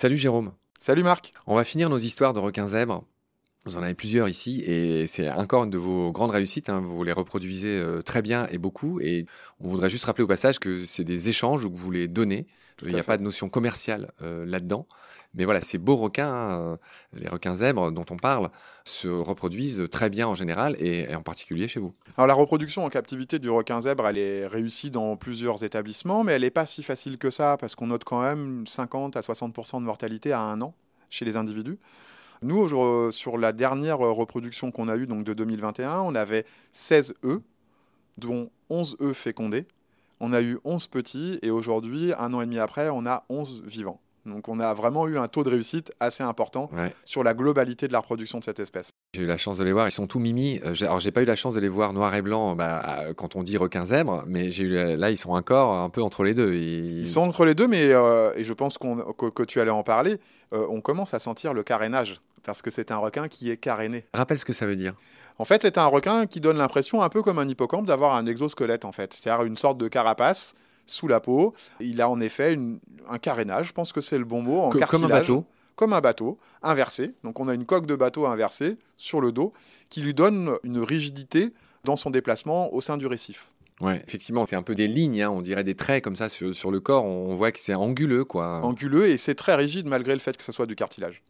Salut 0.00 0.16
Jérôme. 0.16 0.54
Salut 0.78 1.02
Marc. 1.02 1.34
On 1.46 1.54
va 1.54 1.62
finir 1.62 1.90
nos 1.90 1.98
histoires 1.98 2.32
de 2.32 2.38
requins 2.38 2.68
zèbres. 2.68 3.04
Vous 3.66 3.76
en 3.76 3.82
avez 3.82 3.94
plusieurs 3.94 4.28
ici 4.28 4.62
et 4.62 5.06
c'est 5.06 5.30
encore 5.30 5.64
une 5.64 5.70
de 5.70 5.76
vos 5.76 6.12
grandes 6.12 6.30
réussites. 6.30 6.70
hein. 6.70 6.80
Vous 6.80 7.04
les 7.04 7.12
reproduisez 7.12 7.76
euh, 7.78 8.00
très 8.00 8.22
bien 8.22 8.46
et 8.50 8.56
beaucoup. 8.56 9.00
Et 9.00 9.26
on 9.60 9.68
voudrait 9.68 9.90
juste 9.90 10.06
rappeler 10.06 10.24
au 10.24 10.28
passage 10.28 10.58
que 10.58 10.86
c'est 10.86 11.04
des 11.04 11.28
échanges 11.28 11.64
où 11.66 11.70
vous 11.72 11.90
les 11.90 12.08
donnez. 12.08 12.46
Il 12.82 12.94
n'y 12.94 12.98
a 12.98 13.04
pas 13.04 13.18
de 13.18 13.22
notion 13.22 13.50
commerciale 13.50 14.10
euh, 14.22 14.46
là-dedans. 14.46 14.86
Mais 15.34 15.44
voilà, 15.44 15.60
ces 15.60 15.76
beaux 15.76 15.96
requins, 15.96 16.32
hein, 16.32 16.60
euh, 16.60 16.76
les 17.12 17.28
requins 17.28 17.54
zèbres 17.54 17.92
dont 17.92 18.06
on 18.10 18.16
parle, 18.16 18.48
se 18.84 19.06
reproduisent 19.08 19.84
très 19.92 20.08
bien 20.08 20.26
en 20.26 20.34
général 20.34 20.74
et, 20.80 21.00
et 21.10 21.14
en 21.14 21.22
particulier 21.22 21.68
chez 21.68 21.78
vous. 21.78 21.92
Alors 22.16 22.26
la 22.26 22.34
reproduction 22.34 22.82
en 22.82 22.88
captivité 22.88 23.38
du 23.38 23.50
requin 23.50 23.82
zèbre, 23.82 24.08
elle 24.08 24.16
est 24.16 24.46
réussie 24.46 24.90
dans 24.90 25.16
plusieurs 25.16 25.62
établissements, 25.62 26.24
mais 26.24 26.32
elle 26.32 26.42
n'est 26.42 26.50
pas 26.50 26.64
si 26.66 26.82
facile 26.82 27.18
que 27.18 27.28
ça, 27.30 27.58
parce 27.58 27.74
qu'on 27.74 27.88
note 27.88 28.04
quand 28.04 28.22
même 28.22 28.66
50 28.66 29.16
à 29.18 29.20
60% 29.20 29.80
de 29.80 29.84
mortalité 29.84 30.32
à 30.32 30.40
un 30.40 30.62
an 30.62 30.74
chez 31.10 31.26
les 31.26 31.36
individus. 31.36 31.78
Nous, 32.42 32.58
au- 32.74 33.10
sur 33.10 33.36
la 33.38 33.52
dernière 33.52 33.98
reproduction 33.98 34.70
qu'on 34.70 34.88
a 34.88 34.96
eue, 34.96 35.06
donc 35.06 35.24
de 35.24 35.34
2021, 35.34 36.00
on 36.00 36.14
avait 36.14 36.44
16 36.72 37.14
œufs, 37.24 37.40
dont 38.18 38.50
11 38.70 38.96
œufs 39.00 39.16
fécondés. 39.16 39.66
On 40.20 40.32
a 40.32 40.40
eu 40.42 40.58
11 40.64 40.86
petits, 40.86 41.38
et 41.42 41.50
aujourd'hui, 41.50 42.12
un 42.18 42.32
an 42.34 42.40
et 42.42 42.44
demi 42.46 42.58
après, 42.58 42.88
on 42.90 43.06
a 43.06 43.24
11 43.28 43.62
vivants. 43.64 44.00
Donc 44.26 44.48
on 44.48 44.60
a 44.60 44.74
vraiment 44.74 45.08
eu 45.08 45.16
un 45.16 45.28
taux 45.28 45.44
de 45.44 45.48
réussite 45.48 45.92
assez 45.98 46.22
important 46.22 46.68
Ouais. 46.76 46.92
sur 47.06 47.24
la 47.24 47.32
globalité 47.32 47.88
de 47.88 47.94
la 47.94 48.00
reproduction 48.00 48.38
de 48.38 48.44
cette 48.44 48.60
espèce. 48.60 48.90
J'ai 49.14 49.22
eu 49.22 49.26
la 49.26 49.38
chance 49.38 49.56
de 49.56 49.64
les 49.64 49.72
voir, 49.72 49.88
ils 49.88 49.92
sont 49.92 50.06
tout 50.06 50.18
mimi. 50.18 50.60
Euh, 50.62 50.74
Alors 50.82 51.00
j'ai 51.00 51.10
pas 51.10 51.22
eu 51.22 51.24
la 51.24 51.36
chance 51.36 51.54
de 51.54 51.60
les 51.60 51.70
voir 51.70 51.94
noir 51.94 52.14
et 52.14 52.20
blanc 52.20 52.54
bah, 52.54 52.82
euh, 53.00 53.14
quand 53.14 53.34
on 53.34 53.42
dit 53.42 53.56
requin 53.56 53.86
zèbre, 53.86 54.24
mais 54.26 54.50
j'ai 54.50 54.64
eu 54.64 54.68
la- 54.74 54.94
là 54.96 55.10
ils 55.10 55.16
sont 55.16 55.30
encore 55.30 55.74
un 55.74 55.88
peu 55.88 56.02
entre 56.02 56.22
les 56.22 56.34
deux. 56.34 56.52
Ils, 56.52 56.98
Ils 56.98 57.08
sont 57.08 57.22
entre 57.22 57.46
les 57.46 57.54
deux, 57.54 57.66
mais 57.66 57.92
euh, 57.92 58.30
et 58.36 58.44
je 58.44 58.52
pense 58.52 58.76
qu'on, 58.76 58.96
que, 59.14 59.30
que 59.30 59.42
tu 59.42 59.58
allais 59.58 59.70
en 59.70 59.82
parler. 59.82 60.18
euh, 60.52 60.66
on 60.68 60.82
commence 60.82 61.14
à 61.14 61.18
sentir 61.18 61.54
le 61.54 61.62
carénage 61.62 62.20
parce 62.44 62.62
que 62.62 62.70
c'est 62.70 62.90
un 62.90 62.96
requin 62.98 63.28
qui 63.28 63.50
est 63.50 63.56
caréné. 63.56 64.04
Rappelle 64.14 64.38
ce 64.38 64.44
que 64.44 64.52
ça 64.52 64.66
veut 64.66 64.76
dire. 64.76 64.94
En 65.38 65.44
fait, 65.44 65.62
c'est 65.62 65.78
un 65.78 65.86
requin 65.86 66.26
qui 66.26 66.40
donne 66.40 66.58
l'impression, 66.58 67.02
un 67.02 67.08
peu 67.08 67.22
comme 67.22 67.38
un 67.38 67.48
hippocampe, 67.48 67.86
d'avoir 67.86 68.14
un 68.14 68.26
exosquelette 68.26 68.84
en 68.84 68.92
fait, 68.92 69.14
c'est-à-dire 69.14 69.44
une 69.46 69.56
sorte 69.56 69.78
de 69.78 69.88
carapace 69.88 70.54
sous 70.86 71.08
la 71.08 71.20
peau. 71.20 71.54
Il 71.80 72.00
a 72.02 72.08
en 72.10 72.20
effet 72.20 72.52
une- 72.52 72.80
un 73.08 73.18
carénage, 73.18 73.68
je 73.68 73.72
pense 73.72 73.92
que 73.92 74.00
c'est 74.00 74.18
le 74.18 74.24
bon 74.24 74.42
mot, 74.42 74.60
en 74.60 74.70
Co- 74.70 74.80
comme 74.86 75.04
un 75.04 75.08
bateau. 75.08 75.44
comme 75.76 75.92
un 75.94 76.00
bateau 76.00 76.38
inversé. 76.62 77.14
Donc 77.24 77.40
on 77.40 77.48
a 77.48 77.54
une 77.54 77.64
coque 77.64 77.86
de 77.86 77.94
bateau 77.94 78.26
inversée 78.26 78.76
sur 78.98 79.20
le 79.22 79.32
dos 79.32 79.52
qui 79.88 80.02
lui 80.02 80.12
donne 80.12 80.50
une 80.62 80.78
rigidité 80.82 81.54
dans 81.84 81.96
son 81.96 82.10
déplacement 82.10 82.72
au 82.74 82.80
sein 82.82 82.98
du 82.98 83.06
récif. 83.06 83.50
Ouais, 83.80 84.02
effectivement, 84.06 84.44
c'est 84.44 84.56
un 84.56 84.62
peu 84.62 84.74
des 84.74 84.86
lignes, 84.88 85.22
hein, 85.22 85.30
on 85.30 85.40
dirait 85.40 85.64
des 85.64 85.74
traits 85.74 86.04
comme 86.04 86.16
ça 86.16 86.28
sur, 86.28 86.54
sur 86.54 86.70
le 86.70 86.80
corps. 86.80 87.06
On 87.06 87.34
voit 87.36 87.50
que 87.50 87.58
c'est 87.60 87.72
anguleux, 87.72 88.24
quoi. 88.26 88.60
Anguleux 88.62 89.08
et 89.08 89.16
c'est 89.16 89.34
très 89.34 89.54
rigide 89.54 89.86
malgré 89.88 90.12
le 90.12 90.18
fait 90.20 90.36
que 90.36 90.44
ce 90.44 90.52
soit 90.52 90.66
du 90.66 90.74
cartilage. 90.74 91.22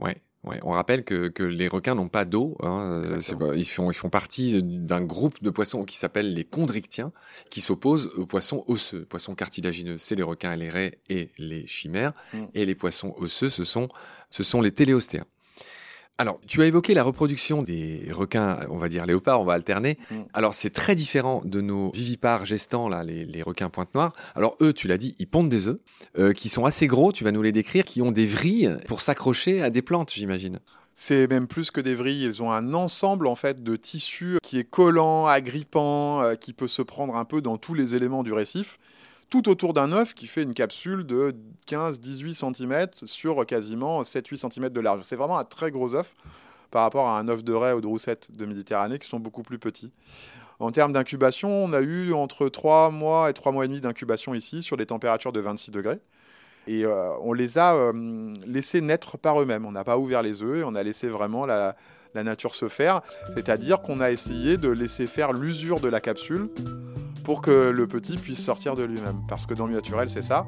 Ouais, 0.00 0.16
ouais. 0.44 0.60
On 0.62 0.72
rappelle 0.72 1.04
que, 1.04 1.28
que 1.28 1.42
les 1.42 1.68
requins 1.68 1.94
n'ont 1.94 2.08
pas 2.08 2.24
d'eau. 2.24 2.56
hein, 2.60 3.02
euh, 3.04 3.54
ils, 3.56 3.64
font, 3.66 3.90
ils 3.90 3.94
font 3.94 4.10
partie 4.10 4.62
d'un 4.62 5.00
groupe 5.00 5.42
de 5.42 5.50
poissons 5.50 5.84
qui 5.84 5.96
s'appelle 5.96 6.34
les 6.34 6.44
chondrictiens, 6.44 7.12
qui 7.50 7.60
s'opposent 7.60 8.10
aux 8.16 8.26
poissons 8.26 8.64
osseux. 8.68 9.04
Poissons 9.04 9.34
cartilagineux, 9.34 9.98
c'est 9.98 10.14
les 10.14 10.22
requins, 10.22 10.54
les 10.56 10.68
raies 10.68 10.98
et 11.08 11.30
les 11.38 11.66
chimères. 11.66 12.12
Mm. 12.32 12.44
Et 12.54 12.64
les 12.64 12.74
poissons 12.74 13.14
osseux, 13.18 13.48
ce 13.48 13.64
sont, 13.64 13.88
ce 14.30 14.42
sont 14.42 14.60
les 14.60 14.72
téléostéens. 14.72 15.26
Alors, 16.22 16.38
tu 16.46 16.62
as 16.62 16.66
évoqué 16.66 16.94
la 16.94 17.02
reproduction 17.02 17.64
des 17.64 18.06
requins, 18.12 18.60
on 18.70 18.78
va 18.78 18.88
dire 18.88 19.06
léopards, 19.06 19.40
on 19.40 19.44
va 19.44 19.54
alterner. 19.54 19.98
Mm. 20.08 20.20
Alors, 20.34 20.54
c'est 20.54 20.70
très 20.70 20.94
différent 20.94 21.42
de 21.44 21.60
nos 21.60 21.90
vivipares 21.90 22.46
gestants, 22.46 22.88
là, 22.88 23.02
les, 23.02 23.24
les 23.24 23.42
requins 23.42 23.70
pointe 23.70 23.92
noire. 23.92 24.12
Alors, 24.36 24.56
eux, 24.60 24.72
tu 24.72 24.86
l'as 24.86 24.98
dit, 24.98 25.16
ils 25.18 25.26
pondent 25.26 25.48
des 25.48 25.66
œufs, 25.66 25.80
euh, 26.20 26.32
qui 26.32 26.48
sont 26.48 26.64
assez 26.64 26.86
gros, 26.86 27.10
tu 27.10 27.24
vas 27.24 27.32
nous 27.32 27.42
les 27.42 27.50
décrire, 27.50 27.84
qui 27.84 28.02
ont 28.02 28.12
des 28.12 28.26
vrilles 28.26 28.70
pour 28.86 29.00
s'accrocher 29.00 29.62
à 29.62 29.70
des 29.70 29.82
plantes, 29.82 30.12
j'imagine. 30.14 30.60
C'est 30.94 31.26
même 31.26 31.48
plus 31.48 31.72
que 31.72 31.80
des 31.80 31.96
vrilles, 31.96 32.22
ils 32.22 32.40
ont 32.40 32.52
un 32.52 32.72
ensemble 32.72 33.26
en 33.26 33.34
fait 33.34 33.64
de 33.64 33.74
tissus 33.74 34.38
qui 34.44 34.60
est 34.60 34.70
collant, 34.70 35.26
agrippant, 35.26 36.22
euh, 36.22 36.36
qui 36.36 36.52
peut 36.52 36.68
se 36.68 36.82
prendre 36.82 37.16
un 37.16 37.24
peu 37.24 37.42
dans 37.42 37.56
tous 37.56 37.74
les 37.74 37.96
éléments 37.96 38.22
du 38.22 38.32
récif, 38.32 38.78
tout 39.32 39.48
autour 39.48 39.72
d'un 39.72 39.92
œuf 39.92 40.12
qui 40.12 40.26
fait 40.26 40.42
une 40.42 40.52
capsule 40.52 41.06
de 41.06 41.34
15-18 41.66 42.54
cm 42.54 42.86
sur 43.06 43.46
quasiment 43.46 44.02
7-8 44.02 44.52
cm 44.52 44.68
de 44.68 44.80
large. 44.80 45.00
C'est 45.04 45.16
vraiment 45.16 45.38
un 45.38 45.44
très 45.44 45.70
gros 45.70 45.94
œuf 45.94 46.14
par 46.70 46.82
rapport 46.82 47.08
à 47.08 47.18
un 47.18 47.26
œuf 47.28 47.42
de 47.42 47.54
raie 47.54 47.72
ou 47.72 47.80
de 47.80 47.86
roussette 47.86 48.30
de 48.36 48.44
Méditerranée 48.44 48.98
qui 48.98 49.08
sont 49.08 49.20
beaucoup 49.20 49.42
plus 49.42 49.58
petits. 49.58 49.90
En 50.58 50.70
termes 50.70 50.92
d'incubation, 50.92 51.48
on 51.48 51.72
a 51.72 51.80
eu 51.80 52.12
entre 52.12 52.50
3 52.50 52.90
mois 52.90 53.30
et 53.30 53.32
3 53.32 53.52
mois 53.52 53.64
et 53.64 53.68
demi 53.68 53.80
d'incubation 53.80 54.34
ici 54.34 54.62
sur 54.62 54.76
des 54.76 54.84
températures 54.84 55.32
de 55.32 55.40
26 55.40 55.70
degrés. 55.70 56.00
Et 56.66 56.84
euh, 56.84 57.12
on 57.22 57.32
les 57.32 57.56
a 57.56 57.74
euh, 57.74 58.34
laissés 58.44 58.82
naître 58.82 59.16
par 59.16 59.40
eux-mêmes. 59.40 59.64
On 59.64 59.72
n'a 59.72 59.82
pas 59.82 59.96
ouvert 59.96 60.20
les 60.20 60.42
œufs 60.42 60.62
on 60.66 60.74
a 60.74 60.82
laissé 60.82 61.08
vraiment 61.08 61.46
la 61.46 61.74
nature 62.14 62.54
se 62.54 62.68
faire. 62.68 63.00
C'est-à-dire 63.34 63.80
qu'on 63.80 64.02
a 64.02 64.10
essayé 64.10 64.58
de 64.58 64.68
laisser 64.68 65.06
faire 65.06 65.32
l'usure 65.32 65.80
de 65.80 65.88
la 65.88 66.02
capsule 66.02 66.50
pour 67.24 67.42
que 67.42 67.70
le 67.70 67.86
petit 67.86 68.16
puisse 68.16 68.42
sortir 68.42 68.74
de 68.74 68.82
lui-même. 68.82 69.22
Parce 69.28 69.46
que 69.46 69.54
dans 69.54 69.66
le 69.66 69.74
naturel, 69.74 70.08
c'est 70.10 70.22
ça. 70.22 70.46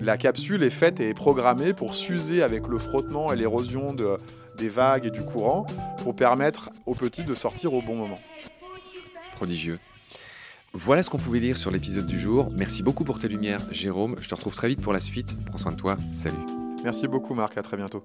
La 0.00 0.16
capsule 0.18 0.62
est 0.64 0.70
faite 0.70 0.98
et 1.00 1.10
est 1.10 1.14
programmée 1.14 1.72
pour 1.72 1.94
s'user 1.94 2.42
avec 2.42 2.66
le 2.66 2.78
frottement 2.78 3.32
et 3.32 3.36
l'érosion 3.36 3.92
de- 3.94 4.18
des 4.58 4.68
vagues 4.68 5.06
et 5.06 5.10
du 5.10 5.22
courant 5.22 5.66
pour 6.02 6.14
permettre 6.16 6.70
au 6.86 6.94
petit 6.94 7.22
de 7.24 7.34
sortir 7.34 7.72
au 7.74 7.80
bon 7.82 7.94
moment. 7.96 8.18
Prodigieux. 9.36 9.78
Voilà 10.72 11.04
ce 11.04 11.10
qu'on 11.10 11.18
pouvait 11.18 11.40
dire 11.40 11.56
sur 11.56 11.70
l'épisode 11.70 12.06
du 12.06 12.18
jour. 12.18 12.50
Merci 12.56 12.82
beaucoup 12.82 13.04
pour 13.04 13.20
tes 13.20 13.28
lumières, 13.28 13.60
Jérôme. 13.70 14.16
Je 14.20 14.28
te 14.28 14.34
retrouve 14.34 14.54
très 14.54 14.68
vite 14.68 14.80
pour 14.80 14.92
la 14.92 15.00
suite. 15.00 15.32
Prends 15.46 15.58
soin 15.58 15.70
de 15.72 15.76
toi. 15.76 15.96
Salut. 16.12 16.34
Merci 16.82 17.06
beaucoup 17.06 17.34
Marc, 17.34 17.56
à 17.56 17.62
très 17.62 17.76
bientôt. 17.76 18.04